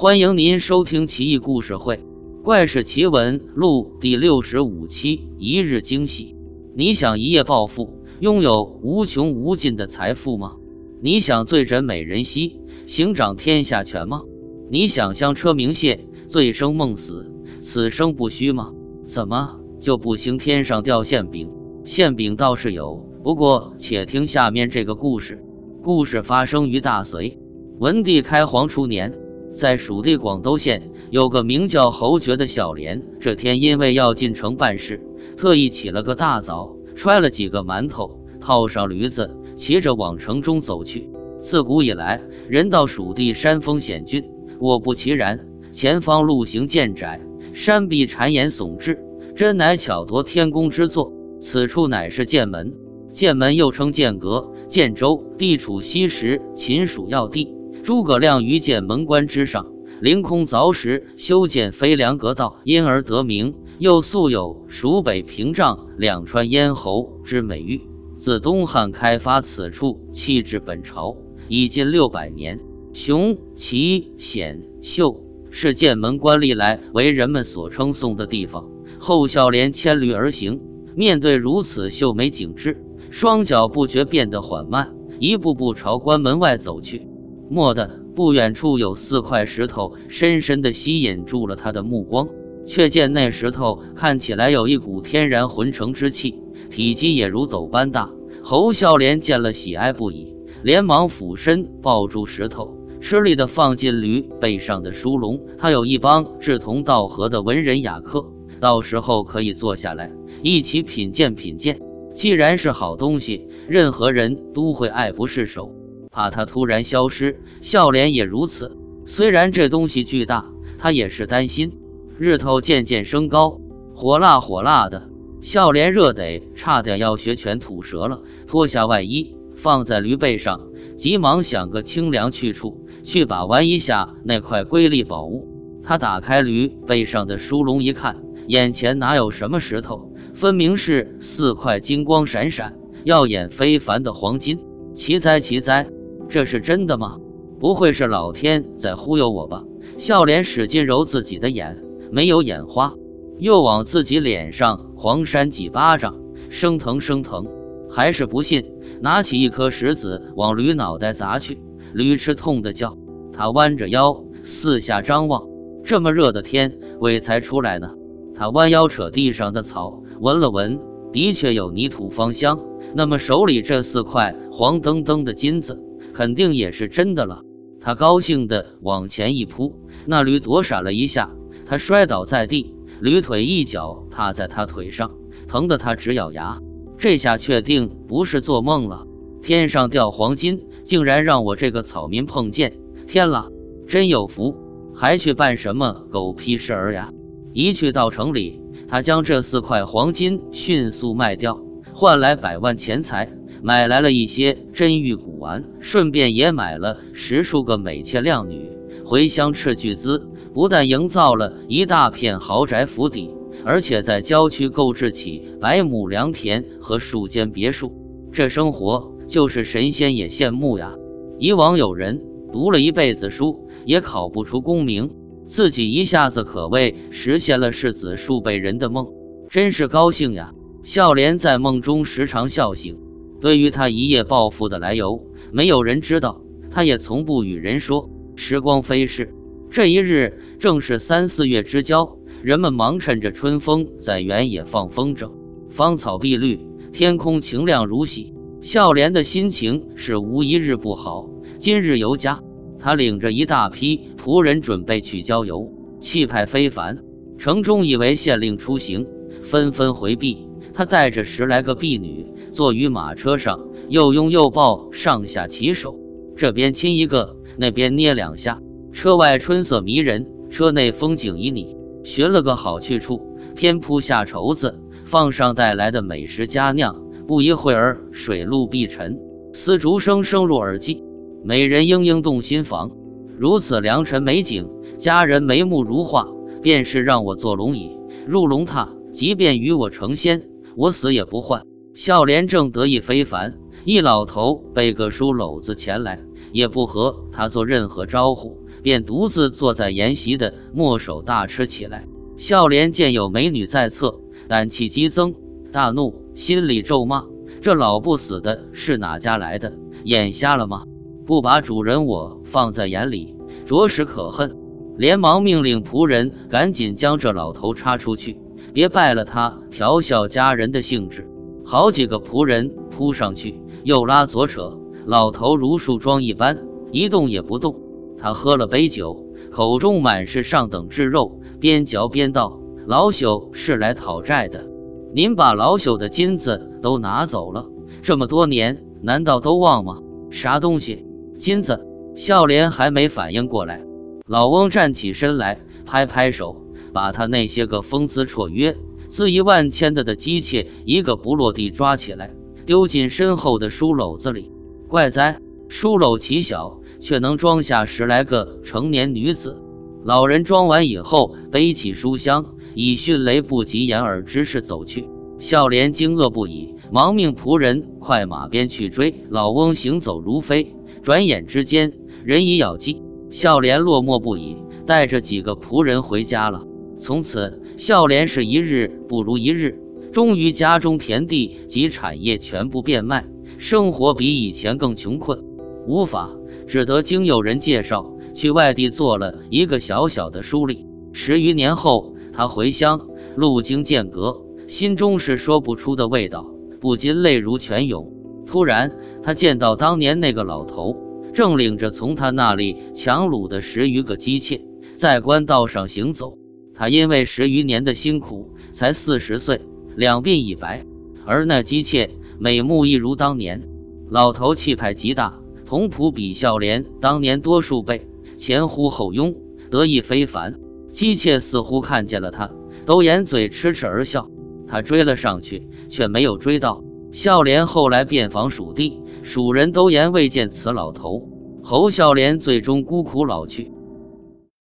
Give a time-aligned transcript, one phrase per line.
[0.00, 1.96] 欢迎您收听《奇异故事会·
[2.42, 5.28] 怪事奇闻录》第六十五期。
[5.38, 6.34] 一日惊喜，
[6.74, 10.56] 你想一夜暴富，拥有无穷无尽的财富吗？
[11.02, 14.22] 你想醉枕美人膝，行掌天下权吗？
[14.70, 17.30] 你想香车名谢，醉生梦死，
[17.60, 18.72] 此生不虚吗？
[19.06, 21.50] 怎么就不行天上掉馅饼？
[21.84, 25.44] 馅饼倒是有，不过且听下面这个故事。
[25.82, 27.38] 故事发生于大隋
[27.78, 29.14] 文帝开皇初年，
[29.60, 33.02] 在蜀地广都县有个名叫侯爵的小廉。
[33.20, 35.02] 这天因为要进城办事，
[35.36, 41.10] 特意起了个大早，揣了几个馒头，套上驴子，骑着往城中走去。
[41.42, 44.24] 自古以来，人到蜀地山峰险峻。
[44.58, 47.20] 果不其然，前方路行渐窄，
[47.52, 48.96] 山壁谗岩耸峙，
[49.36, 51.12] 真乃巧夺天工之作。
[51.38, 52.72] 此处乃是剑门，
[53.12, 57.59] 剑门又称剑阁、剑州，地处西时秦蜀要地。
[57.82, 59.66] 诸葛亮于剑门关之上
[60.00, 63.54] 凌空凿石修建飞梁阁道，因而得名。
[63.78, 67.80] 又素有“蜀北屏障，两川咽喉”之美誉。
[68.18, 71.16] 自东汉开发此处，弃置本朝
[71.48, 72.60] 已近六百年。
[72.92, 78.68] 雄奇险秀，是剑门关历来为人们所称颂的地方。
[78.98, 80.60] 后孝廉牵驴而行，
[80.94, 87.09] 面对如此秀美景致，双脚不觉变得缓慢，一步步朝关门外走去。
[87.50, 92.28] 蓦地，不远处有四块石头深深地吸引住了他的目光，
[92.64, 96.36] 却见那石头看起来有一股天然浑成之气，
[96.70, 98.08] 体积也如斗般大。
[98.42, 102.76] 侯孝廉见了，喜爱不已，连忙俯身抱住石头。
[103.00, 105.40] 吃力地放进驴背上的书笼。
[105.58, 108.26] 他有一帮志同道合的文人雅客，
[108.60, 110.12] 到时候可以坐下来
[110.42, 111.80] 一起品鉴品鉴。
[112.14, 115.74] 既然是好东西，任何人都会爱不释手，
[116.10, 117.40] 怕它突然消失。
[117.62, 118.76] 笑脸也如此。
[119.06, 120.46] 虽然这东西巨大，
[120.78, 121.72] 他也是担心。
[122.18, 123.60] 日头渐渐升高，
[123.94, 125.08] 火辣火辣的，
[125.40, 128.22] 笑脸热得差点要学犬吐舌了。
[128.46, 132.86] 脱下外衣，放在驴背上，急忙想个清凉去处。
[133.02, 135.48] 去把玩一下那块瑰丽宝物。
[135.82, 144.60] 他打开驴背上的书笼一看，眼前哪有什么石头，分明是四块金光闪闪、耀眼非凡的黄金。
[144.94, 145.88] 奇哉奇哉，
[146.30, 147.18] 这是真的吗？
[147.58, 149.64] 不会是老天在忽悠我吧？
[149.98, 151.82] 笑脸使劲揉自己的眼，
[152.12, 152.94] 没有眼花，
[153.38, 157.48] 又往自己脸上狂扇几巴掌，生疼生疼，
[157.90, 161.60] 还是不信，拿起一颗石子往驴脑袋砸去。
[161.92, 162.96] 驴吃痛的叫，
[163.32, 165.42] 他弯着腰四下张望。
[165.82, 167.90] 这么热的天，鬼才出来呢。
[168.36, 170.78] 他弯腰扯地上的草，闻了闻，
[171.12, 172.60] 的确有泥土芳香。
[172.94, 177.42] 那么手里这四块黄澄澄的金子，肯定也是真的了。
[177.80, 179.74] 他高兴地往前一扑，
[180.06, 181.30] 那驴躲闪了一下，
[181.66, 185.12] 他摔倒在地，驴腿一脚踏在他腿上，
[185.48, 186.60] 疼得他直咬牙。
[186.98, 189.06] 这下确定不是做梦了，
[189.42, 190.66] 天上掉黄金。
[190.82, 192.72] 竟然让我这个草民碰见，
[193.06, 193.48] 天了，
[193.86, 194.56] 真有福！
[194.92, 197.12] 还去办什么狗屁事儿呀？
[197.52, 201.62] 一去到城里，他将这四块黄金迅速卖掉，
[201.92, 203.30] 换来百万钱财，
[203.62, 208.70] 买来了一些珍玉古玩，顺便也买了十数个美妾靓女，
[209.04, 213.30] 回乡斥巨资，不但营造了一大片豪宅府邸，
[213.64, 217.92] 而且在郊区购置起百亩良田和数间别墅，
[218.32, 219.12] 这生活。
[219.30, 220.92] 就是神仙也羡慕呀！
[221.38, 222.20] 以往有人
[222.52, 225.12] 读了一辈子书，也考不出功名，
[225.46, 229.06] 自己一下子可谓实现了世子数辈人的梦，
[229.48, 230.50] 真是高兴呀！
[230.82, 232.98] 笑莲在梦中时常笑醒。
[233.40, 238.10] 对于他一夜暴富的来由，没有人知道，他也从不与人说。
[238.36, 239.34] 时光飞逝，
[239.70, 245.30] 这一日正是三四月之交，人们忙趁着春风在原野放风筝，
[245.70, 246.58] 芳草碧绿，
[246.92, 248.32] 天空晴亮如洗。
[248.62, 251.28] 孝廉的心情是无一日不好。
[251.58, 252.42] 今日游家，
[252.78, 256.98] 他领着一大批仆人准备去郊游，气派非凡。
[257.38, 259.06] 城中以为县令出行，
[259.42, 260.46] 纷纷回避。
[260.72, 265.98] 他带着十来个婢女坐于马车上，又拥又抱，上下其手，
[266.36, 268.60] 这边亲一个，那边捏两下。
[268.92, 271.76] 车外春色迷人，车内风景旖旎。
[272.02, 277.02] 寻了个好去处，偏铺下绸子，放上带来的美食佳酿。
[277.26, 279.20] 不一会儿，水陆碧沉，
[279.52, 281.04] 丝竹声声入耳际，
[281.44, 282.90] 美人莺莺动心房。
[283.38, 284.68] 如此良辰美景，
[284.98, 286.26] 佳人眉目如画，
[286.62, 290.42] 便是让我坐龙椅入龙榻，即便与我成仙，
[290.76, 291.69] 我死也不换。
[291.94, 296.20] 孝廉正得意非凡，一老头背个书篓子前来，
[296.52, 302.06] 也不和他做任何招呼，便独自坐在筵席的墨手大吃起来。
[302.36, 305.34] 孝廉见有美女在侧，胆气激增，
[305.72, 307.24] 大怒，心里咒骂：
[307.60, 309.74] 这老不死的是哪家来的？
[310.04, 310.84] 眼瞎了吗？
[311.26, 314.56] 不把主人我放在眼里，着实可恨。
[314.96, 318.38] 连忙命令仆人赶紧将这老头插出去，
[318.72, 321.29] 别败了他调笑家人的兴致。
[321.70, 324.76] 好几个仆人扑上去，又拉左扯，
[325.06, 327.76] 老头如树桩一般，一动也不动。
[328.18, 332.58] 他喝了杯酒，口中满是上等炙肉，边嚼边道
[332.88, 334.66] ：“老朽是来讨债的，
[335.14, 337.68] 您把老朽的金子都拿走了，
[338.02, 339.98] 这么多年难道都忘吗？
[340.28, 341.06] 啥东西？
[341.38, 341.86] 金子？”
[342.18, 343.84] 孝廉还没反应过来。
[344.26, 348.76] 老翁站起身来，拍拍手，把他那些个风姿绰约、
[349.10, 352.32] 恣意万千的的姬妾一个不落地抓起来，
[352.64, 354.52] 丢进身后的书篓子里。
[354.86, 359.60] 怪哉，书篓奇小，却能装下十来个成年女子。
[360.04, 365.08] 老人装完以后，背起书箱，以迅雷不及掩耳之势走去。
[365.40, 369.24] 孝廉惊愕不已，忙命仆人快马鞭去追。
[369.28, 371.92] 老翁行走如飞，转眼之间，
[372.22, 373.02] 人已杳迹。
[373.30, 376.62] 孝廉落寞不已，带着几个仆人回家了。
[376.98, 379.80] 从此，孝廉是一日不如一日。
[380.12, 385.42] 终于，家中田地及产业全部变卖，生活比以前更穷困，
[385.86, 386.30] 无法，
[386.66, 390.84] 只得经有人介绍，去外地做了一个小小的书吏。
[391.14, 396.52] 十余年后，他回乡，路经剑阁，心中是说不出的味道，
[396.82, 398.12] 不禁泪如泉涌。
[398.46, 398.92] 突然，
[399.22, 400.98] 他见到当年那个老头。
[401.32, 404.60] 正领着从他那里强掳的十余个姬妾，
[404.96, 406.39] 在官道上行走。
[406.80, 409.60] 他因为十余年的辛苦，才四十岁，
[409.96, 410.86] 两鬓已白，
[411.26, 413.68] 而那姬妾美目一如当年。
[414.08, 419.36] 老头气派极大，同仆比孝廉当年多数倍，前呼后拥，
[419.70, 420.58] 得意非凡。
[420.90, 422.50] 姬妾似乎看见了他，
[422.86, 424.30] 都掩嘴痴痴而笑。
[424.66, 426.82] 他追了上去，却没有追到。
[427.12, 429.02] 孝廉后来遍访蜀地。
[429.22, 431.28] 蜀人都言未见此老头，
[431.62, 433.70] 侯孝廉最终孤苦老去。